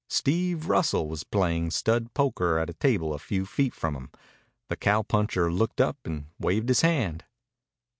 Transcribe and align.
Steve 0.09 0.67
Russell 0.67 1.07
was 1.07 1.23
playing 1.23 1.69
stud 1.69 2.11
poker 2.15 2.57
at 2.57 2.71
a 2.71 2.73
table 2.73 3.13
a 3.13 3.19
few 3.19 3.45
feet 3.45 3.75
from 3.75 3.95
him. 3.95 4.09
The 4.67 4.75
cowpuncher 4.75 5.51
looked 5.53 5.79
up 5.79 5.97
and 6.05 6.25
waved 6.39 6.69
his 6.69 6.81
hand. 6.81 7.23